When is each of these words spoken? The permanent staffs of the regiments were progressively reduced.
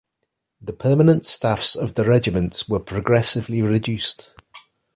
The 0.59 0.73
permanent 0.73 1.27
staffs 1.27 1.75
of 1.75 1.93
the 1.93 2.03
regiments 2.05 2.67
were 2.67 2.79
progressively 2.79 3.61
reduced. 3.61 4.33